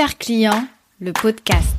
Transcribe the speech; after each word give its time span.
Regard 0.00 0.16
client, 0.16 0.66
le 0.98 1.12
podcast. 1.12 1.76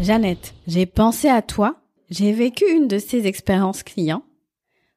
Jeannette, 0.00 0.54
j'ai 0.66 0.86
pensé 0.86 1.28
à 1.28 1.42
toi. 1.42 1.76
J'ai 2.08 2.32
vécu 2.32 2.64
une 2.66 2.88
de 2.88 2.96
ces 2.96 3.26
expériences 3.26 3.82
clients 3.82 4.22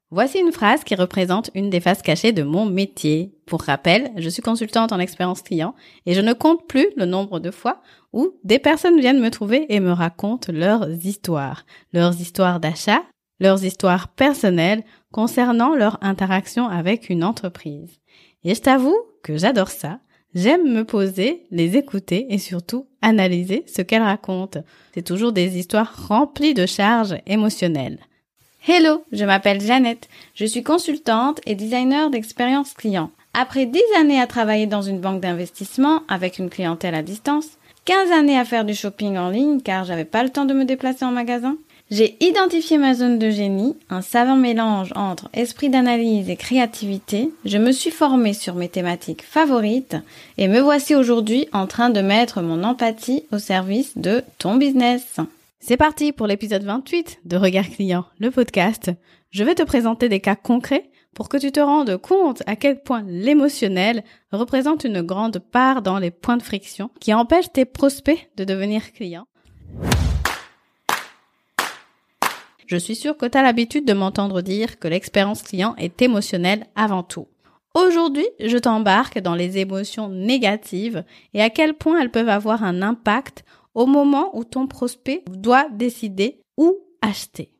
Voici 0.09 0.39
une 0.39 0.53
phrase 0.53 0.85
qui 0.85 0.95
représente 0.95 1.49
une 1.53 1.69
des 1.69 1.81
faces 1.81 2.01
cachées 2.01 2.31
de 2.31 2.43
mon 2.43 2.65
métier. 2.65 3.32
Pour 3.45 3.61
rappel, 3.61 4.11
je 4.17 4.29
suis 4.29 4.41
consultante 4.41 4.91
en 4.91 4.99
expérience 4.99 5.41
client 5.41 5.75
et 6.05 6.13
je 6.13 6.21
ne 6.21 6.33
compte 6.33 6.67
plus 6.67 6.87
le 6.95 7.05
nombre 7.05 7.39
de 7.39 7.51
fois 7.51 7.81
où 8.13 8.33
des 8.43 8.59
personnes 8.59 8.99
viennent 8.99 9.19
me 9.19 9.31
trouver 9.31 9.65
et 9.69 9.79
me 9.79 9.91
racontent 9.91 10.51
leurs 10.51 10.89
histoires, 11.05 11.65
leurs 11.91 12.19
histoires 12.21 12.59
d'achat, 12.59 13.01
leurs 13.39 13.65
histoires 13.65 14.07
personnelles 14.07 14.83
concernant 15.11 15.75
leur 15.75 15.97
interaction 16.01 16.69
avec 16.69 17.09
une 17.09 17.23
entreprise. 17.23 17.99
Et 18.43 18.55
je 18.55 18.61
t'avoue 18.61 18.97
que 19.23 19.37
j'adore 19.37 19.69
ça. 19.69 19.99
J'aime 20.35 20.73
me 20.73 20.83
poser, 20.83 21.45
les 21.51 21.77
écouter 21.77 22.33
et 22.33 22.39
surtout 22.39 22.87
analyser 23.01 23.65
ce 23.67 23.81
qu'elles 23.81 24.01
racontent. 24.01 24.63
C'est 24.93 25.05
toujours 25.05 25.31
des 25.31 25.59
histoires 25.59 26.07
remplies 26.07 26.55
de 26.55 26.65
charges 26.65 27.17
émotionnelles. 27.27 27.99
Hello, 28.67 29.03
je 29.11 29.25
m'appelle 29.25 29.61
Jeannette. 29.61 30.07
Je 30.33 30.45
suis 30.45 30.63
consultante 30.63 31.41
et 31.45 31.53
designer 31.53 32.09
d'expérience 32.09 32.73
client. 32.73 33.11
Après 33.35 33.65
10 33.65 33.81
années 33.99 34.21
à 34.21 34.27
travailler 34.27 34.67
dans 34.67 34.83
une 34.83 34.99
banque 34.99 35.19
d'investissement 35.19 36.03
avec 36.07 36.37
une 36.37 36.51
clientèle 36.51 36.93
à 36.93 37.01
distance, 37.01 37.57
15 37.85 38.11
années 38.11 38.37
à 38.37 38.45
faire 38.45 38.63
du 38.63 38.75
shopping 38.75 39.17
en 39.17 39.29
ligne 39.29 39.59
car 39.59 39.85
j'avais 39.85 40.05
pas 40.05 40.23
le 40.23 40.29
temps 40.29 40.45
de 40.45 40.53
me 40.53 40.65
déplacer 40.65 41.03
en 41.03 41.11
magasin, 41.11 41.57
j'ai 41.89 42.15
identifié 42.23 42.77
ma 42.77 42.93
zone 42.93 43.17
de 43.17 43.31
génie, 43.31 43.75
un 43.89 44.01
savant 44.01 44.35
mélange 44.35 44.93
entre 44.95 45.29
esprit 45.33 45.69
d'analyse 45.69 46.29
et 46.29 46.35
créativité. 46.35 47.31
Je 47.43 47.57
me 47.57 47.71
suis 47.71 47.91
formée 47.91 48.33
sur 48.33 48.53
mes 48.53 48.69
thématiques 48.69 49.23
favorites 49.23 49.97
et 50.37 50.47
me 50.47 50.59
voici 50.59 50.93
aujourd'hui 50.93 51.47
en 51.53 51.65
train 51.65 51.89
de 51.89 52.01
mettre 52.01 52.41
mon 52.41 52.63
empathie 52.63 53.25
au 53.31 53.39
service 53.39 53.97
de 53.97 54.23
ton 54.37 54.55
business. 54.55 55.17
C'est 55.59 55.77
parti 55.77 56.11
pour 56.11 56.27
l'épisode 56.27 56.63
28 56.63 57.21
de 57.25 57.37
Regard 57.37 57.69
Client, 57.69 58.05
le 58.19 58.29
podcast. 58.29 58.91
Je 59.31 59.43
vais 59.43 59.55
te 59.55 59.63
présenter 59.63 60.07
des 60.07 60.19
cas 60.19 60.35
concrets 60.35 60.85
pour 61.13 61.29
que 61.29 61.37
tu 61.37 61.51
te 61.51 61.59
rendes 61.59 61.97
compte 61.97 62.43
à 62.45 62.55
quel 62.55 62.81
point 62.81 63.03
l'émotionnel 63.07 64.03
représente 64.31 64.83
une 64.83 65.01
grande 65.01 65.39
part 65.39 65.81
dans 65.81 65.99
les 65.99 66.11
points 66.11 66.37
de 66.37 66.43
friction 66.43 66.89
qui 66.99 67.13
empêchent 67.13 67.51
tes 67.51 67.65
prospects 67.65 68.29
de 68.35 68.43
devenir 68.43 68.91
clients. 68.93 69.27
Je 72.65 72.77
suis 72.77 72.95
sûre 72.95 73.17
que 73.17 73.25
tu 73.25 73.37
as 73.37 73.43
l'habitude 73.43 73.85
de 73.85 73.93
m'entendre 73.93 74.41
dire 74.41 74.79
que 74.79 74.87
l'expérience 74.87 75.43
client 75.43 75.75
est 75.77 76.01
émotionnelle 76.01 76.65
avant 76.75 77.03
tout. 77.03 77.27
Aujourd'hui, 77.75 78.27
je 78.39 78.57
t'embarque 78.57 79.19
dans 79.19 79.35
les 79.35 79.57
émotions 79.57 80.07
négatives 80.07 81.03
et 81.33 81.41
à 81.41 81.49
quel 81.49 81.73
point 81.73 81.99
elles 81.99 82.11
peuvent 82.11 82.29
avoir 82.29 82.63
un 82.63 82.81
impact 82.81 83.43
au 83.73 83.85
moment 83.85 84.35
où 84.37 84.43
ton 84.43 84.67
prospect 84.67 85.23
doit 85.29 85.67
décider 85.71 86.39
où 86.57 86.77
acheter. 87.01 87.51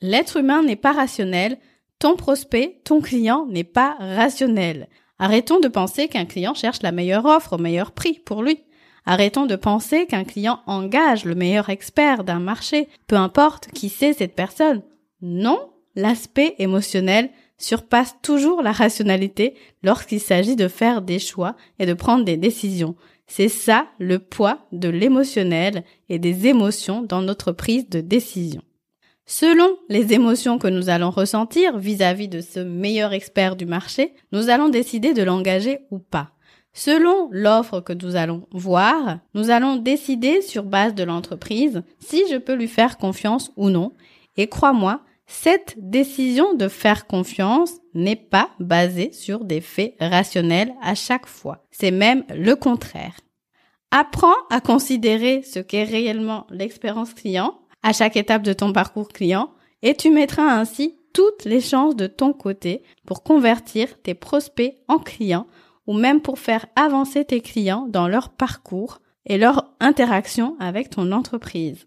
L'être 0.00 0.36
humain 0.36 0.62
n'est 0.62 0.76
pas 0.76 0.92
rationnel, 0.92 1.58
ton 2.02 2.16
prospect, 2.16 2.80
ton 2.82 3.00
client 3.00 3.46
n'est 3.48 3.62
pas 3.62 3.94
rationnel. 4.00 4.88
Arrêtons 5.20 5.60
de 5.60 5.68
penser 5.68 6.08
qu'un 6.08 6.24
client 6.24 6.52
cherche 6.52 6.82
la 6.82 6.90
meilleure 6.90 7.26
offre 7.26 7.52
au 7.52 7.58
meilleur 7.58 7.92
prix 7.92 8.20
pour 8.24 8.42
lui. 8.42 8.58
Arrêtons 9.06 9.46
de 9.46 9.54
penser 9.54 10.06
qu'un 10.06 10.24
client 10.24 10.58
engage 10.66 11.24
le 11.24 11.36
meilleur 11.36 11.68
expert 11.68 12.24
d'un 12.24 12.40
marché, 12.40 12.88
peu 13.06 13.14
importe 13.14 13.68
qui 13.68 13.88
c'est 13.88 14.14
cette 14.14 14.34
personne. 14.34 14.82
Non, 15.20 15.60
l'aspect 15.94 16.56
émotionnel 16.58 17.30
surpasse 17.56 18.16
toujours 18.20 18.62
la 18.62 18.72
rationalité 18.72 19.54
lorsqu'il 19.84 20.18
s'agit 20.18 20.56
de 20.56 20.66
faire 20.66 21.02
des 21.02 21.20
choix 21.20 21.54
et 21.78 21.86
de 21.86 21.94
prendre 21.94 22.24
des 22.24 22.36
décisions. 22.36 22.96
C'est 23.28 23.48
ça 23.48 23.86
le 24.00 24.18
poids 24.18 24.66
de 24.72 24.88
l'émotionnel 24.88 25.84
et 26.08 26.18
des 26.18 26.48
émotions 26.48 27.02
dans 27.02 27.22
notre 27.22 27.52
prise 27.52 27.88
de 27.88 28.00
décision. 28.00 28.62
Selon 29.24 29.76
les 29.88 30.12
émotions 30.12 30.58
que 30.58 30.66
nous 30.66 30.88
allons 30.88 31.10
ressentir 31.10 31.78
vis-à-vis 31.78 32.28
de 32.28 32.40
ce 32.40 32.60
meilleur 32.60 33.12
expert 33.12 33.56
du 33.56 33.66
marché, 33.66 34.14
nous 34.32 34.48
allons 34.50 34.68
décider 34.68 35.14
de 35.14 35.22
l'engager 35.22 35.80
ou 35.90 35.98
pas. 35.98 36.32
Selon 36.74 37.28
l'offre 37.30 37.80
que 37.80 37.92
nous 37.92 38.16
allons 38.16 38.46
voir, 38.50 39.18
nous 39.34 39.50
allons 39.50 39.76
décider 39.76 40.40
sur 40.40 40.64
base 40.64 40.94
de 40.94 41.04
l'entreprise 41.04 41.82
si 41.98 42.22
je 42.30 42.36
peux 42.36 42.54
lui 42.54 42.68
faire 42.68 42.96
confiance 42.96 43.52
ou 43.56 43.68
non. 43.68 43.92
Et 44.36 44.48
crois-moi, 44.48 45.02
cette 45.26 45.74
décision 45.78 46.54
de 46.54 46.68
faire 46.68 47.06
confiance 47.06 47.74
n'est 47.94 48.16
pas 48.16 48.50
basée 48.58 49.12
sur 49.12 49.44
des 49.44 49.60
faits 49.60 49.94
rationnels 50.00 50.72
à 50.82 50.94
chaque 50.94 51.26
fois. 51.26 51.64
C'est 51.70 51.90
même 51.90 52.24
le 52.34 52.54
contraire. 52.56 53.14
Apprends 53.90 54.34
à 54.50 54.60
considérer 54.60 55.42
ce 55.42 55.58
qu'est 55.58 55.84
réellement 55.84 56.46
l'expérience 56.50 57.12
client 57.12 57.58
à 57.82 57.92
chaque 57.92 58.16
étape 58.16 58.42
de 58.42 58.52
ton 58.52 58.72
parcours 58.72 59.08
client 59.08 59.50
et 59.82 59.94
tu 59.94 60.10
mettras 60.10 60.58
ainsi 60.58 60.96
toutes 61.12 61.44
les 61.44 61.60
chances 61.60 61.96
de 61.96 62.06
ton 62.06 62.32
côté 62.32 62.82
pour 63.06 63.22
convertir 63.22 64.00
tes 64.02 64.14
prospects 64.14 64.76
en 64.88 64.98
clients 64.98 65.46
ou 65.86 65.94
même 65.94 66.20
pour 66.20 66.38
faire 66.38 66.66
avancer 66.76 67.24
tes 67.24 67.40
clients 67.40 67.86
dans 67.88 68.08
leur 68.08 68.30
parcours 68.30 69.00
et 69.26 69.38
leur 69.38 69.72
interaction 69.80 70.56
avec 70.58 70.90
ton 70.90 71.12
entreprise. 71.12 71.86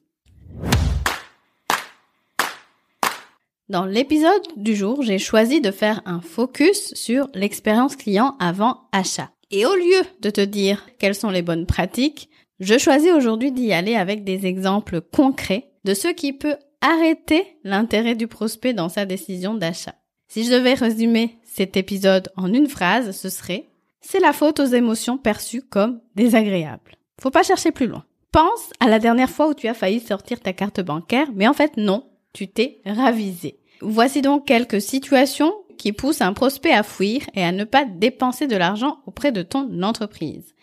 Dans 3.68 3.86
l'épisode 3.86 4.44
du 4.58 4.76
jour, 4.76 5.02
j'ai 5.02 5.18
choisi 5.18 5.60
de 5.60 5.72
faire 5.72 6.02
un 6.06 6.22
focus 6.22 6.94
sur 6.94 7.30
l'expérience 7.34 7.96
client 7.96 8.36
avant 8.40 8.82
achat. 8.92 9.32
Et 9.50 9.66
au 9.66 9.74
lieu 9.74 10.02
de 10.22 10.30
te 10.30 10.42
dire 10.42 10.86
quelles 11.00 11.16
sont 11.16 11.32
les 11.32 11.42
bonnes 11.42 11.66
pratiques, 11.66 12.30
je 12.60 12.78
choisis 12.78 13.12
aujourd'hui 13.12 13.52
d'y 13.52 13.74
aller 13.74 13.96
avec 13.96 14.24
des 14.24 14.46
exemples 14.46 15.02
concrets 15.02 15.72
de 15.86 15.94
ce 15.94 16.10
qui 16.10 16.34
peut 16.34 16.58
arrêter 16.82 17.46
l'intérêt 17.64 18.16
du 18.16 18.28
prospect 18.28 18.74
dans 18.74 18.90
sa 18.90 19.06
décision 19.06 19.54
d'achat. 19.54 19.96
Si 20.28 20.44
je 20.44 20.52
devais 20.52 20.74
résumer 20.74 21.38
cet 21.44 21.78
épisode 21.78 22.30
en 22.36 22.52
une 22.52 22.68
phrase, 22.68 23.16
ce 23.18 23.30
serait 23.30 23.70
c'est 24.02 24.20
la 24.20 24.34
faute 24.34 24.60
aux 24.60 24.66
émotions 24.66 25.18
perçues 25.18 25.62
comme 25.62 26.02
désagréables. 26.16 26.98
Faut 27.22 27.32
pas 27.32 27.44
chercher 27.44 27.72
plus 27.72 27.88
loin. 27.88 28.04
Pense 28.32 28.72
à 28.80 28.88
la 28.88 29.00
dernière 29.00 29.30
fois 29.30 29.48
où 29.48 29.54
tu 29.54 29.68
as 29.68 29.74
failli 29.74 30.00
sortir 30.00 30.40
ta 30.42 30.54
carte 30.54 30.82
bancaire, 30.82 31.30
mais 31.34 31.48
en 31.48 31.54
fait 31.54 31.78
non, 31.78 32.04
tu 32.34 32.48
t'es 32.48 32.82
ravisé. 32.86 33.60
Voici 33.82 34.22
donc 34.22 34.46
quelques 34.46 34.82
situations 34.82 35.54
qui 35.78 35.94
poussent 35.94 36.22
un 36.22 36.34
prospect 36.34 36.74
à 36.74 36.84
fuir 36.84 37.22
et 37.36 37.44
à 37.44 37.52
ne 37.52 37.64
pas 37.64 37.86
dépenser 37.86 38.48
de 38.48 38.56
l'argent 38.56 39.00
auprès 39.06 39.32
de 39.32 39.44
ton 39.44 39.82
entreprise. 39.84 40.54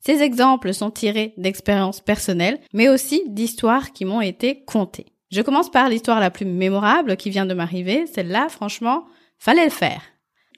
Ces 0.00 0.22
exemples 0.22 0.72
sont 0.72 0.90
tirés 0.90 1.34
d'expériences 1.36 2.00
personnelles, 2.00 2.58
mais 2.72 2.88
aussi 2.88 3.22
d'histoires 3.28 3.92
qui 3.92 4.04
m'ont 4.04 4.22
été 4.22 4.64
contées. 4.64 5.06
Je 5.30 5.42
commence 5.42 5.70
par 5.70 5.88
l'histoire 5.88 6.20
la 6.20 6.30
plus 6.30 6.46
mémorable 6.46 7.16
qui 7.16 7.30
vient 7.30 7.46
de 7.46 7.54
m'arriver. 7.54 8.06
Celle-là, 8.06 8.48
franchement, 8.48 9.04
fallait 9.38 9.64
le 9.64 9.70
faire. 9.70 10.02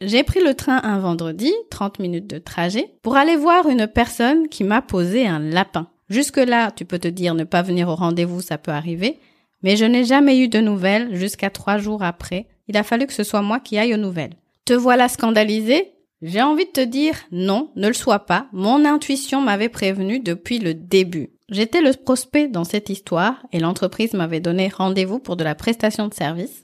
J'ai 0.01 0.23
pris 0.23 0.43
le 0.43 0.55
train 0.55 0.81
un 0.83 0.99
vendredi, 0.99 1.53
30 1.71 1.99
minutes 1.99 2.27
de 2.27 2.39
trajet, 2.39 2.95
pour 3.03 3.17
aller 3.17 3.37
voir 3.37 3.69
une 3.69 3.87
personne 3.87 4.49
qui 4.49 4.65
m'a 4.65 4.83
posé 4.83 5.27
un 5.27 5.39
lapin. 5.39 5.89
Jusque-là, 6.09 6.71
tu 6.71 6.85
peux 6.85 6.99
te 6.99 7.09
dire 7.09 7.35
ne 7.35 7.45
pas 7.45 7.63
venir 7.63 7.89
au 7.89 7.95
rendez-vous, 7.95 8.41
ça 8.41 8.59
peut 8.59 8.73
arriver, 8.73 9.19
mais 9.63 9.77
je 9.77 9.85
n'ai 9.85 10.05
jamais 10.05 10.39
eu 10.41 10.49
de 10.49 10.59
nouvelles 10.61 11.15
jusqu'à 11.15 11.51
trois 11.51 11.79
jours 11.79 12.03
après. 12.03 12.47
Il 12.69 12.77
a 12.77 12.83
fallu 12.83 13.07
que 13.07 13.13
ce 13.13 13.23
soit 13.23 13.43
moi 13.43 13.61
qui 13.61 13.79
aille 13.79 13.95
aux 13.95 13.99
nouvelles. 13.99 14.35
Te 14.65 14.73
voilà 14.73 15.09
scandalisé? 15.09 15.92
J'ai 16.23 16.41
envie 16.41 16.67
de 16.67 16.71
te 16.71 16.81
dire 16.81 17.17
non, 17.33 17.71
ne 17.75 17.89
le 17.89 17.95
sois 17.95 18.21
pas. 18.21 18.47
Mon 18.53 18.85
intuition 18.85 19.41
m'avait 19.41 19.69
prévenu 19.69 20.21
depuis 20.21 20.61
le 20.61 20.73
début. 20.73 21.31
J'étais 21.49 21.81
le 21.81 21.93
prospect 21.93 22.47
dans 22.47 22.63
cette 22.63 22.89
histoire 22.89 23.45
et 23.53 23.59
l'entreprise 23.59 24.15
m'avait 24.15 24.41
donné 24.41 24.69
rendez-vous 24.69 25.19
pour 25.19 25.37
de 25.37 25.43
la 25.43 25.57
prestation 25.57 26.07
de 26.07 26.15
service. 26.15 26.63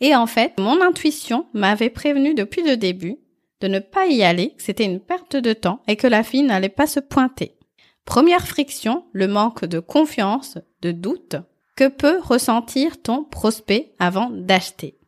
Et 0.00 0.14
en 0.16 0.26
fait, 0.26 0.52
mon 0.58 0.82
intuition 0.82 1.46
m'avait 1.54 1.88
prévenu 1.88 2.34
depuis 2.34 2.62
le 2.62 2.76
début 2.76 3.16
de 3.60 3.68
ne 3.68 3.78
pas 3.78 4.06
y 4.06 4.22
aller, 4.22 4.50
que 4.50 4.62
c'était 4.62 4.84
une 4.84 5.00
perte 5.00 5.36
de 5.36 5.52
temps 5.52 5.80
et 5.88 5.96
que 5.96 6.06
la 6.06 6.22
fille 6.22 6.42
n'allait 6.42 6.68
pas 6.68 6.86
se 6.86 7.00
pointer. 7.00 7.56
Première 8.04 8.46
friction, 8.46 9.04
le 9.12 9.28
manque 9.28 9.64
de 9.64 9.78
confiance, 9.78 10.58
de 10.82 10.92
doute, 10.92 11.36
que 11.76 11.88
peut 11.88 12.18
ressentir 12.20 13.00
ton 13.00 13.24
prospect 13.24 13.94
avant 13.98 14.30
d'acheter? 14.30 14.98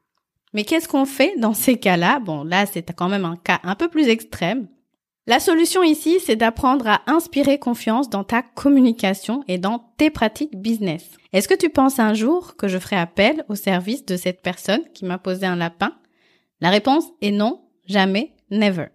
Mais 0.54 0.64
qu'est-ce 0.64 0.88
qu'on 0.88 1.04
fait 1.04 1.34
dans 1.38 1.54
ces 1.54 1.78
cas-là? 1.78 2.20
Bon, 2.20 2.44
là, 2.44 2.66
c'est 2.66 2.94
quand 2.94 3.08
même 3.08 3.24
un 3.24 3.36
cas 3.36 3.60
un 3.62 3.74
peu 3.74 3.88
plus 3.88 4.08
extrême. 4.08 4.68
La 5.26 5.40
solution 5.40 5.82
ici, 5.82 6.20
c'est 6.24 6.36
d'apprendre 6.36 6.86
à 6.86 7.02
inspirer 7.06 7.58
confiance 7.58 8.08
dans 8.08 8.24
ta 8.24 8.40
communication 8.40 9.44
et 9.46 9.58
dans 9.58 9.78
tes 9.98 10.08
pratiques 10.08 10.56
business. 10.56 11.04
Est-ce 11.34 11.48
que 11.48 11.54
tu 11.54 11.68
penses 11.68 11.98
un 11.98 12.14
jour 12.14 12.56
que 12.56 12.66
je 12.66 12.78
ferai 12.78 12.96
appel 12.96 13.44
au 13.50 13.54
service 13.54 14.06
de 14.06 14.16
cette 14.16 14.40
personne 14.40 14.80
qui 14.94 15.04
m'a 15.04 15.18
posé 15.18 15.44
un 15.44 15.56
lapin? 15.56 15.92
La 16.62 16.70
réponse 16.70 17.04
est 17.20 17.30
non, 17.30 17.60
jamais, 17.84 18.32
never. 18.50 18.86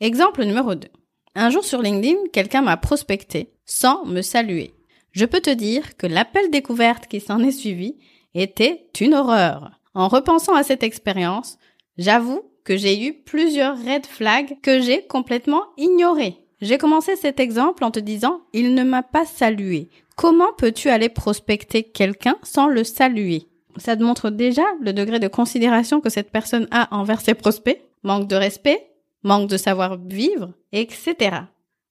Exemple 0.00 0.44
numéro 0.44 0.74
2. 0.74 0.88
Un 1.34 1.50
jour 1.50 1.62
sur 1.62 1.82
LinkedIn, 1.82 2.28
quelqu'un 2.32 2.62
m'a 2.62 2.78
prospecté 2.78 3.52
sans 3.66 4.06
me 4.06 4.22
saluer. 4.22 4.72
Je 5.12 5.26
peux 5.26 5.40
te 5.40 5.50
dire 5.50 5.98
que 5.98 6.06
l'appel 6.06 6.50
découverte 6.50 7.06
qui 7.06 7.20
s'en 7.20 7.40
est 7.40 7.50
suivi 7.50 7.98
était 8.34 8.88
une 8.98 9.12
horreur. 9.12 9.79
En 10.00 10.08
repensant 10.08 10.54
à 10.54 10.62
cette 10.62 10.82
expérience, 10.82 11.58
j'avoue 11.98 12.40
que 12.64 12.74
j'ai 12.74 13.04
eu 13.04 13.12
plusieurs 13.12 13.76
red 13.76 14.06
flags 14.06 14.56
que 14.62 14.80
j'ai 14.80 15.06
complètement 15.06 15.64
ignorés. 15.76 16.38
J'ai 16.62 16.78
commencé 16.78 17.16
cet 17.16 17.38
exemple 17.38 17.84
en 17.84 17.90
te 17.90 18.00
disant 18.00 18.40
il 18.54 18.74
ne 18.74 18.82
m'a 18.82 19.02
pas 19.02 19.26
salué. 19.26 19.90
Comment 20.16 20.54
peux-tu 20.56 20.88
aller 20.88 21.10
prospecter 21.10 21.82
quelqu'un 21.82 22.36
sans 22.42 22.66
le 22.66 22.82
saluer? 22.82 23.48
Ça 23.76 23.94
te 23.94 24.02
montre 24.02 24.30
déjà 24.30 24.62
le 24.80 24.94
degré 24.94 25.18
de 25.18 25.28
considération 25.28 26.00
que 26.00 26.08
cette 26.08 26.32
personne 26.32 26.66
a 26.70 26.96
envers 26.96 27.20
ses 27.20 27.34
prospects. 27.34 27.82
Manque 28.02 28.26
de 28.26 28.36
respect, 28.36 28.90
manque 29.22 29.50
de 29.50 29.58
savoir-vivre, 29.58 30.54
etc. 30.72 31.42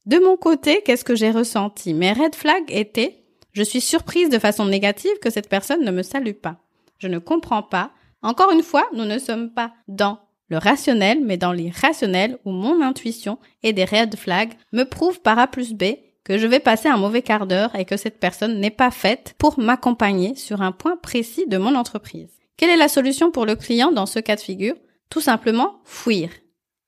De 0.07 0.17
mon 0.17 0.35
côté, 0.35 0.81
qu'est-ce 0.83 1.05
que 1.05 1.15
j'ai 1.15 1.29
ressenti? 1.29 1.93
Mes 1.93 2.13
red 2.13 2.33
flags 2.33 2.71
étaient 2.71 3.23
je 3.51 3.61
suis 3.61 3.81
surprise 3.81 4.29
de 4.29 4.39
façon 4.39 4.65
négative 4.65 5.19
que 5.21 5.29
cette 5.29 5.49
personne 5.49 5.85
ne 5.85 5.91
me 5.91 6.01
salue 6.01 6.33
pas. 6.33 6.57
Je 6.97 7.07
ne 7.07 7.19
comprends 7.19 7.63
pas. 7.63 7.91
Encore 8.21 8.51
une 8.51 8.63
fois, 8.63 8.85
nous 8.93 9.05
ne 9.05 9.17
sommes 9.17 9.51
pas 9.51 9.71
dans 9.87 10.19
le 10.49 10.57
rationnel, 10.57 11.19
mais 11.23 11.37
dans 11.37 11.51
l'irrationnel 11.51 12.37
où 12.43 12.51
mon 12.51 12.81
intuition 12.81 13.37
et 13.63 13.71
des 13.71 13.85
red 13.85 14.15
flags 14.15 14.53
me 14.73 14.83
prouvent 14.83 15.21
par 15.21 15.39
A 15.39 15.47
plus 15.47 15.73
B 15.73 15.83
que 16.23 16.37
je 16.37 16.47
vais 16.47 16.59
passer 16.59 16.89
un 16.89 16.97
mauvais 16.97 17.21
quart 17.21 17.47
d'heure 17.47 17.75
et 17.75 17.85
que 17.85 17.97
cette 17.97 18.19
personne 18.19 18.59
n'est 18.59 18.69
pas 18.69 18.91
faite 18.91 19.35
pour 19.37 19.59
m'accompagner 19.59 20.35
sur 20.35 20.61
un 20.61 20.71
point 20.71 20.97
précis 20.97 21.47
de 21.47 21.57
mon 21.57 21.75
entreprise. 21.75 22.31
Quelle 22.57 22.69
est 22.69 22.77
la 22.77 22.89
solution 22.89 23.31
pour 23.31 23.45
le 23.45 23.55
client 23.55 23.91
dans 23.91 24.05
ce 24.05 24.19
cas 24.19 24.35
de 24.35 24.41
figure? 24.41 24.75
Tout 25.09 25.21
simplement 25.21 25.79
fuir. 25.85 26.29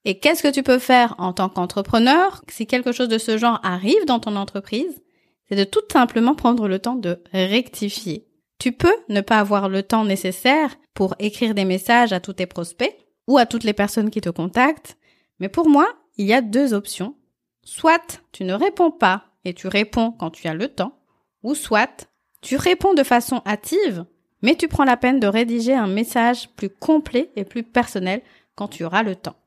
Et 0.03 0.19
qu'est-ce 0.19 0.43
que 0.43 0.51
tu 0.51 0.63
peux 0.63 0.79
faire 0.79 1.15
en 1.17 1.33
tant 1.33 1.49
qu'entrepreneur? 1.49 2.41
Si 2.49 2.67
quelque 2.67 2.91
chose 2.91 3.07
de 3.07 3.17
ce 3.17 3.37
genre 3.37 3.59
arrive 3.63 4.05
dans 4.05 4.19
ton 4.19 4.35
entreprise 4.35 5.01
C'est 5.47 5.55
de 5.55 5.63
tout 5.63 5.81
simplement 5.91 6.35
prendre 6.35 6.67
le 6.67 6.79
temps 6.79 6.95
de 6.95 7.23
rectifier. 7.31 8.27
Tu 8.61 8.71
peux 8.71 8.95
ne 9.09 9.21
pas 9.21 9.39
avoir 9.39 9.69
le 9.69 9.81
temps 9.81 10.05
nécessaire 10.05 10.75
pour 10.93 11.15
écrire 11.17 11.55
des 11.55 11.65
messages 11.65 12.13
à 12.13 12.19
tous 12.19 12.33
tes 12.33 12.45
prospects, 12.45 12.95
ou 13.27 13.39
à 13.39 13.47
toutes 13.47 13.63
les 13.63 13.73
personnes 13.73 14.11
qui 14.11 14.21
te 14.21 14.29
contactent. 14.29 14.99
Mais 15.39 15.49
pour 15.49 15.67
moi, 15.67 15.87
il 16.17 16.27
y 16.27 16.33
a 16.33 16.41
deux 16.41 16.75
options. 16.75 17.15
Soit 17.63 18.21
tu 18.31 18.43
ne 18.43 18.53
réponds 18.53 18.91
pas 18.91 19.23
et 19.45 19.55
tu 19.55 19.67
réponds 19.67 20.11
quand 20.11 20.29
tu 20.29 20.47
as 20.47 20.53
le 20.53 20.67
temps, 20.67 20.93
ou 21.41 21.55
soit 21.55 22.07
tu 22.43 22.55
réponds 22.55 22.93
de 22.93 23.01
façon 23.01 23.41
hâtive, 23.47 24.05
mais 24.43 24.53
tu 24.53 24.67
prends 24.67 24.83
la 24.83 24.95
peine 24.95 25.19
de 25.19 25.25
rédiger 25.25 25.73
un 25.73 25.87
message 25.87 26.47
plus 26.49 26.69
complet 26.69 27.31
et 27.35 27.45
plus 27.45 27.63
personnel 27.63 28.21
quand 28.53 28.67
tu 28.67 28.83
auras 28.83 29.01
le 29.01 29.15
temps. 29.15 29.37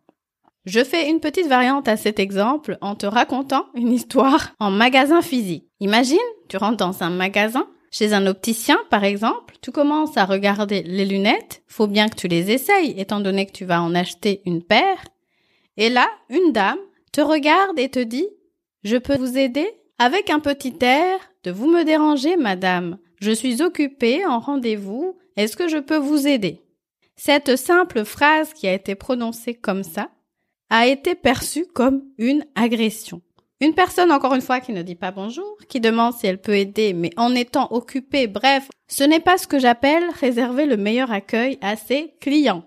Je 0.64 0.82
fais 0.82 1.08
une 1.08 1.20
petite 1.20 1.46
variante 1.46 1.86
à 1.86 1.96
cet 1.96 2.18
exemple 2.18 2.78
en 2.80 2.96
te 2.96 3.06
racontant 3.06 3.66
une 3.76 3.92
histoire 3.92 4.54
en 4.58 4.72
magasin 4.72 5.22
physique. 5.22 5.68
Imagine, 5.78 6.18
tu 6.48 6.56
rentres 6.56 6.78
dans 6.78 7.04
un 7.04 7.10
magasin 7.10 7.68
chez 7.94 8.12
un 8.12 8.26
opticien, 8.26 8.76
par 8.90 9.04
exemple, 9.04 9.54
tu 9.60 9.70
commences 9.70 10.16
à 10.16 10.24
regarder 10.24 10.82
les 10.82 11.04
lunettes, 11.04 11.62
faut 11.68 11.86
bien 11.86 12.08
que 12.08 12.16
tu 12.16 12.26
les 12.26 12.50
essayes, 12.50 12.98
étant 12.98 13.20
donné 13.20 13.46
que 13.46 13.52
tu 13.52 13.64
vas 13.64 13.80
en 13.80 13.94
acheter 13.94 14.42
une 14.46 14.64
paire. 14.64 15.04
Et 15.76 15.90
là, 15.90 16.08
une 16.28 16.50
dame 16.50 16.80
te 17.12 17.20
regarde 17.20 17.78
et 17.78 17.88
te 17.88 18.00
dit, 18.00 18.26
je 18.82 18.96
peux 18.96 19.16
vous 19.16 19.38
aider? 19.38 19.70
Avec 20.00 20.28
un 20.28 20.40
petit 20.40 20.74
air 20.80 21.20
de 21.44 21.52
vous 21.52 21.68
me 21.68 21.84
déranger, 21.84 22.36
madame. 22.36 22.98
Je 23.20 23.30
suis 23.30 23.62
occupée 23.62 24.26
en 24.26 24.40
rendez-vous. 24.40 25.16
Est-ce 25.36 25.56
que 25.56 25.68
je 25.68 25.78
peux 25.78 25.96
vous 25.96 26.26
aider? 26.26 26.62
Cette 27.14 27.54
simple 27.54 28.04
phrase 28.04 28.52
qui 28.54 28.66
a 28.66 28.72
été 28.72 28.96
prononcée 28.96 29.54
comme 29.54 29.84
ça 29.84 30.10
a 30.68 30.88
été 30.88 31.14
perçue 31.14 31.66
comme 31.66 32.02
une 32.18 32.44
agression. 32.56 33.22
Une 33.64 33.72
personne, 33.72 34.12
encore 34.12 34.34
une 34.34 34.42
fois, 34.42 34.60
qui 34.60 34.74
ne 34.74 34.82
dit 34.82 34.94
pas 34.94 35.10
bonjour, 35.10 35.56
qui 35.70 35.80
demande 35.80 36.12
si 36.12 36.26
elle 36.26 36.36
peut 36.36 36.54
aider, 36.54 36.92
mais 36.92 37.12
en 37.16 37.34
étant 37.34 37.72
occupée, 37.72 38.26
bref, 38.26 38.68
ce 38.88 39.04
n'est 39.04 39.20
pas 39.20 39.38
ce 39.38 39.46
que 39.46 39.58
j'appelle 39.58 40.04
réserver 40.20 40.66
le 40.66 40.76
meilleur 40.76 41.10
accueil 41.10 41.56
à 41.62 41.74
ses 41.74 42.12
clients. 42.20 42.66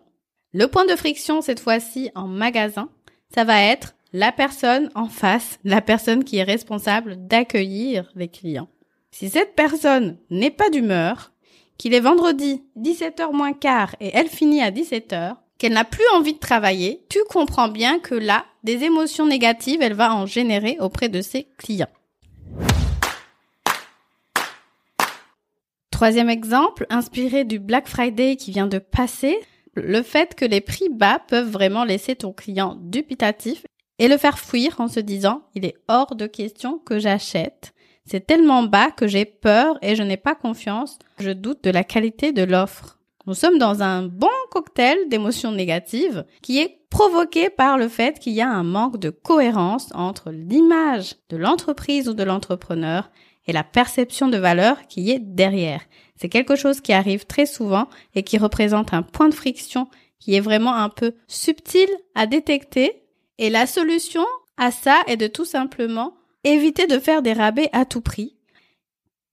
Le 0.54 0.66
point 0.66 0.88
de 0.88 0.96
friction, 0.96 1.42
cette 1.42 1.60
fois-ci, 1.60 2.10
en 2.16 2.26
magasin, 2.26 2.90
ça 3.32 3.44
va 3.44 3.62
être 3.62 3.94
la 4.12 4.32
personne 4.32 4.90
en 4.96 5.08
face, 5.08 5.60
la 5.64 5.82
personne 5.82 6.24
qui 6.24 6.38
est 6.38 6.44
responsable 6.44 7.28
d'accueillir 7.28 8.12
les 8.16 8.30
clients. 8.30 8.70
Si 9.12 9.30
cette 9.30 9.54
personne 9.54 10.18
n'est 10.32 10.50
pas 10.50 10.72
d'humeur, 10.72 11.32
qu'il 11.78 11.94
est 11.94 12.00
vendredi 12.00 12.64
17h 12.76 13.34
moins 13.34 13.54
quart 13.54 13.96
et 14.00 14.10
elle 14.16 14.30
finit 14.30 14.64
à 14.64 14.72
17h, 14.72 15.36
qu'elle 15.60 15.74
n'a 15.74 15.86
plus 15.86 16.06
envie 16.16 16.34
de 16.34 16.40
travailler, 16.40 17.06
tu 17.08 17.20
comprends 17.30 17.68
bien 17.68 18.00
que 18.00 18.16
là, 18.16 18.46
des 18.68 18.84
émotions 18.84 19.26
négatives, 19.26 19.82
elle 19.82 19.94
va 19.94 20.14
en 20.14 20.26
générer 20.26 20.76
auprès 20.82 21.08
de 21.08 21.22
ses 21.22 21.48
clients. 21.58 21.88
Troisième 25.90 26.30
exemple, 26.30 26.86
inspiré 26.90 27.46
du 27.46 27.60
Black 27.60 27.88
Friday 27.88 28.36
qui 28.36 28.52
vient 28.52 28.68
de 28.68 28.80
passer, 28.80 29.40
le 29.74 30.02
fait 30.02 30.36
que 30.36 30.44
les 30.44 30.60
prix 30.60 30.90
bas 30.90 31.20
peuvent 31.30 31.50
vraiment 31.50 31.86
laisser 31.86 32.18
ton 32.18 32.34
client 32.34 32.78
dubitatif 32.82 33.66
et 34.00 34.10
le 34.10 34.18
faire 34.18 34.38
fuir 34.38 34.76
en 34.82 34.90
se 34.90 35.00
disant 35.00 35.44
il 35.56 35.64
est 35.64 35.78
hors 35.88 36.16
de 36.16 36.28
question 36.28 36.78
que 36.78 37.00
j'achète. 37.00 37.74
C'est 38.04 38.28
tellement 38.28 38.64
bas 38.64 38.92
que 38.92 39.08
j'ai 39.08 39.24
peur 39.24 39.80
et 39.82 39.96
je 39.96 40.04
n'ai 40.04 40.18
pas 40.18 40.36
confiance, 40.36 41.00
je 41.20 41.32
doute 41.32 41.64
de 41.64 41.72
la 41.72 41.86
qualité 41.86 42.34
de 42.34 42.44
l'offre. 42.44 42.97
Nous 43.28 43.34
sommes 43.34 43.58
dans 43.58 43.84
un 43.84 44.04
bon 44.04 44.30
cocktail 44.52 45.10
d'émotions 45.10 45.52
négatives 45.52 46.26
qui 46.42 46.60
est 46.60 46.80
provoqué 46.90 47.50
par 47.50 47.78
le 47.78 47.90
fait 47.90 48.20
qu'il 48.20 48.32
y 48.32 48.40
a 48.40 48.50
un 48.50 48.64
manque 48.64 49.00
de 49.00 49.10
cohérence 49.10 49.90
entre 49.94 50.32
l'image 50.32 51.16
de 51.28 51.36
l'entreprise 51.36 52.08
ou 52.08 52.14
de 52.14 52.24
l'entrepreneur 52.24 53.12
et 53.46 53.52
la 53.52 53.66
perception 53.66 54.30
de 54.30 54.38
valeur 54.38 54.88
qui 54.88 55.12
est 55.12 55.20
derrière. 55.20 55.82
C'est 56.16 56.30
quelque 56.30 56.56
chose 56.56 56.80
qui 56.80 56.94
arrive 56.94 57.26
très 57.26 57.46
souvent 57.46 57.90
et 58.16 58.24
qui 58.24 58.38
représente 58.38 58.94
un 58.94 59.04
point 59.04 59.28
de 59.28 59.34
friction 59.34 59.90
qui 60.20 60.36
est 60.36 60.42
vraiment 60.42 60.76
un 60.76 60.88
peu 60.88 61.14
subtil 61.28 61.90
à 62.16 62.28
détecter. 62.28 63.04
Et 63.40 63.50
la 63.50 63.68
solution 63.68 64.26
à 64.56 64.72
ça 64.72 65.02
est 65.06 65.18
de 65.18 65.28
tout 65.28 65.46
simplement 65.46 66.14
éviter 66.46 66.88
de 66.88 66.98
faire 66.98 67.22
des 67.22 67.34
rabais 67.34 67.70
à 67.74 67.84
tout 67.84 68.02
prix. 68.02 68.38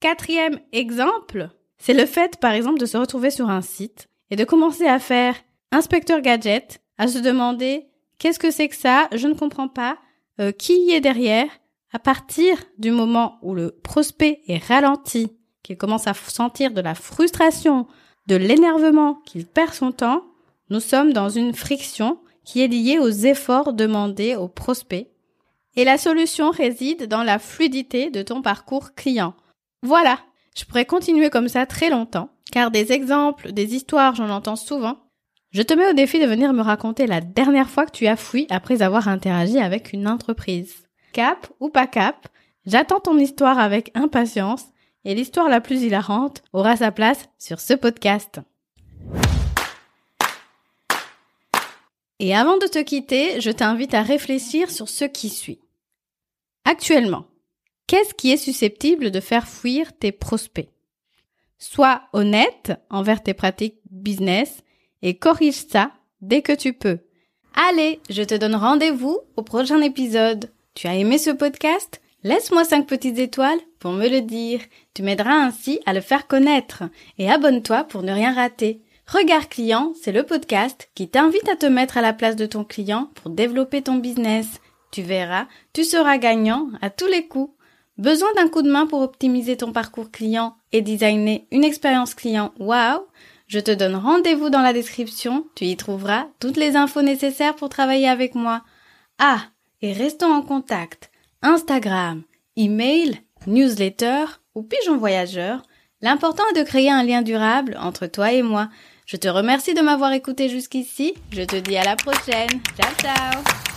Quatrième 0.01 0.59
exemple, 0.73 1.51
c'est 1.79 1.95
le 1.95 2.07
fait, 2.07 2.39
par 2.39 2.53
exemple, 2.53 2.79
de 2.79 2.87
se 2.87 2.97
retrouver 2.97 3.31
sur 3.31 3.51
un 3.51 3.61
site 3.61 4.09
et 4.31 4.37
de 4.37 4.45
commencer 4.45 4.87
à 4.87 4.99
faire 4.99 5.37
inspecteur 5.71 6.21
gadget, 6.21 6.81
à 6.99 7.09
se 7.09 7.19
demander 7.19 7.87
qu'est-ce 8.19 8.39
que 8.39 8.51
c'est 8.51 8.69
que 8.69 8.77
ça, 8.77 9.09
je 9.13 9.27
ne 9.27 9.35
comprends 9.35 9.69
pas, 9.69 9.99
euh, 10.41 10.53
qui 10.53 10.75
y 10.87 10.93
est 10.93 11.01
derrière. 11.01 11.49
À 11.93 11.99
partir 12.01 12.57
du 12.79 12.91
moment 12.91 13.39
où 13.43 13.55
le 13.55 13.71
prospect 13.71 14.41
est 14.49 14.65
ralenti, 14.65 15.31
qu'il 15.63 15.77
commence 15.77 16.09
à 16.09 16.15
sentir 16.15 16.73
de 16.73 16.81
la 16.81 16.95
frustration, 16.95 17.87
de 18.27 18.35
l'énervement, 18.35 19.15
qu'il 19.27 19.47
perd 19.47 19.75
son 19.75 19.93
temps, 19.93 20.25
nous 20.71 20.81
sommes 20.81 21.13
dans 21.13 21.29
une 21.29 21.55
friction 21.55 22.19
qui 22.45 22.63
est 22.63 22.69
liée 22.69 22.99
aux 22.99 23.11
efforts 23.11 23.73
demandés 23.73 24.35
au 24.35 24.49
prospect. 24.49 25.11
Et 25.77 25.85
la 25.85 25.99
solution 25.99 26.51
réside 26.51 27.07
dans 27.09 27.23
la 27.23 27.39
fluidité 27.39 28.11
de 28.11 28.23
ton 28.23 28.43
parcours 28.43 28.95
client. 28.95 29.35
Voilà, 29.83 30.19
je 30.55 30.65
pourrais 30.65 30.85
continuer 30.85 31.31
comme 31.31 31.49
ça 31.49 31.67
très 31.67 31.91
longtemps, 31.91 32.31
car 32.53 32.71
des 32.71 32.93
exemples, 32.93 33.53
des 33.53 33.75
histoires, 33.75 34.15
j'en 34.15 34.31
entends 34.31 34.57
souvent. 34.57 34.99
Je 35.51 35.63
te 35.63 35.75
mets 35.75 35.89
au 35.89 35.93
défi 35.93 36.21
de 36.21 36.27
venir 36.27 36.53
me 36.53 36.63
raconter 36.63 37.07
la 37.07 37.21
dernière 37.21 37.71
fois 37.71 37.87
que 37.87 37.93
tu 37.93 38.07
as 38.07 38.17
fui 38.17 38.47
après 38.51 38.83
avoir 38.83 39.09
interagi 39.09 39.59
avec 39.59 39.93
une 39.93 40.09
entreprise. 40.09 40.85
Cap 41.13 41.49
ou 41.61 41.69
pas 41.69 41.87
cap, 41.87 42.29
j'attends 42.67 43.01
ton 43.01 43.19
histoire 43.19 43.59
avec 43.59 43.91
impatience 43.95 44.65
et 45.05 45.15
l'histoire 45.15 45.49
la 45.49 45.61
plus 45.61 45.83
hilarante 45.83 46.43
aura 46.53 46.77
sa 46.77 46.91
place 46.91 47.29
sur 47.39 47.61
ce 47.61 47.75
podcast. 47.75 48.41
Et 52.21 52.35
avant 52.35 52.59
de 52.59 52.67
te 52.67 52.83
quitter, 52.83 53.41
je 53.41 53.51
t'invite 53.51 53.95
à 53.95 54.03
réfléchir 54.03 54.71
sur 54.71 54.89
ce 54.89 55.05
qui 55.05 55.29
suit. 55.29 55.61
Actuellement, 56.65 57.27
Qu'est-ce 57.87 58.15
qui 58.15 58.33
est 58.33 58.39
susceptible 58.39 59.11
de 59.11 59.21
faire 59.21 59.47
fuir 59.47 59.93
tes 59.99 60.13
prospects? 60.13 60.71
Sois 61.59 62.03
honnête 62.13 62.73
envers 62.91 63.23
tes 63.23 63.35
pratiques 63.35 63.81
business 63.91 64.63
et 65.03 65.17
corrige 65.17 65.67
ça 65.69 65.93
dès 66.21 66.43
que 66.43 66.53
tu 66.53 66.73
peux. 66.73 66.99
Allez, 67.55 68.01
je 68.11 68.23
te 68.23 68.35
donne 68.35 68.57
rendez-vous 68.57 69.19
au 69.37 69.43
prochain 69.43 69.81
épisode. 69.81 70.51
Tu 70.75 70.89
as 70.89 70.95
aimé 70.95 71.19
ce 71.19 71.31
podcast? 71.31 72.01
Laisse-moi 72.25 72.65
5 72.65 72.87
petites 72.87 73.19
étoiles 73.19 73.61
pour 73.79 73.93
me 73.93 74.09
le 74.09 74.23
dire. 74.23 74.61
Tu 74.95 75.03
m'aideras 75.03 75.35
ainsi 75.35 75.81
à 75.85 75.93
le 75.93 76.01
faire 76.01 76.27
connaître. 76.27 76.85
Et 77.19 77.31
abonne-toi 77.31 77.85
pour 77.85 78.03
ne 78.03 78.13
rien 78.13 78.33
rater. 78.33 78.81
Regard 79.07 79.51
client, 79.51 79.93
c'est 80.03 80.13
le 80.13 80.23
podcast 80.23 80.89
qui 80.95 81.09
t'invite 81.09 81.49
à 81.51 81.57
te 81.57 81.67
mettre 81.67 81.99
à 81.99 82.03
la 82.03 82.15
place 82.15 82.37
de 82.37 82.47
ton 82.47 82.65
client 82.65 83.11
pour 83.15 83.31
développer 83.31 83.83
ton 83.83 83.97
business. 83.97 84.47
Tu 84.91 85.03
verras, 85.03 85.47
tu 85.75 85.85
seras 85.85 86.17
gagnant 86.17 86.71
à 86.81 86.89
tous 86.89 87.07
les 87.07 87.29
coups. 87.29 87.53
Besoin 87.97 88.33
d'un 88.35 88.49
coup 88.49 88.63
de 88.63 88.71
main 88.71 88.87
pour 88.87 89.03
optimiser 89.03 89.57
ton 89.57 89.73
parcours 89.73 90.11
client 90.11 90.57
et 90.73 90.83
designer 90.83 91.47
une 91.53 91.63
expérience 91.63 92.15
client? 92.15 92.53
Wow 92.59 93.07
Je 93.47 93.61
te 93.61 93.71
donne 93.71 93.95
rendez-vous 93.95 94.51
dans 94.51 94.63
la 94.63 94.73
description, 94.73 95.47
tu 95.55 95.65
y 95.67 95.77
trouveras 95.77 96.27
toutes 96.41 96.57
les 96.57 96.75
infos 96.75 97.03
nécessaires 97.03 97.55
pour 97.55 97.69
travailler 97.69 98.09
avec 98.09 98.35
moi. 98.35 98.63
Ah, 99.19 99.43
et 99.81 99.93
restons 99.93 100.33
en 100.33 100.43
contact. 100.43 101.11
Instagram, 101.43 102.23
email, 102.57 103.21
newsletter 103.47 104.25
ou 104.57 104.63
pigeon 104.63 104.97
voyageur. 104.97 105.63
L'important 106.01 106.45
est 106.53 106.59
de 106.59 106.67
créer 106.67 106.91
un 106.91 107.05
lien 107.05 107.23
durable 107.23 107.77
entre 107.81 108.07
toi 108.07 108.33
et 108.33 108.43
moi. 108.43 108.69
Je 109.07 109.17
te 109.17 109.29
remercie 109.29 109.75
de 109.75 109.83
m'avoir 109.83 110.13
écouté 110.13 110.49
jusqu'ici. 110.49 111.15
Je 111.31 111.43
te 111.43 111.57
dis 111.57 111.77
à 111.77 111.85
la 111.85 111.97
prochaine. 111.97 112.61
Ciao 112.77 112.93
ciao 113.01 113.74